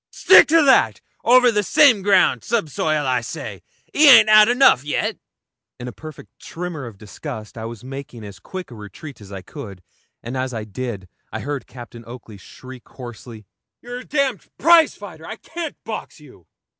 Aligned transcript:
'Stick 0.09 0.47
to 0.47 0.63
that. 0.65 0.99
Over 1.23 1.51
the 1.51 1.61
same 1.61 2.01
ground 2.01 2.43
subsoil, 2.43 3.05
I 3.05 3.21
say. 3.21 3.61
He 3.93 4.07
han't 4.07 4.49
enough 4.49 4.83
yet.' 4.83 5.19
In 5.79 5.87
a 5.87 5.91
perfect 5.91 6.39
tremor 6.39 6.87
of 6.87 6.97
disgust, 6.97 7.55
I 7.55 7.65
was 7.65 7.83
making 7.83 8.23
as 8.23 8.39
quick 8.39 8.71
a 8.71 8.73
retreat 8.75 9.21
as 9.21 9.31
I 9.31 9.43
could, 9.43 9.83
and 10.23 10.35
as 10.35 10.55
I 10.55 10.63
did, 10.63 11.07
I 11.31 11.41
heard 11.41 11.67
Captain 11.67 12.03
Oakley 12.07 12.37
shriek 12.37 12.89
hoarsely 12.89 13.45
'You're 13.79 13.99
a 13.99 14.03
d 14.03 14.31
prizefighter; 14.57 15.23
I 15.27 15.35
can't 15.35 15.77
box 15.83 16.19
you.' 16.19 16.47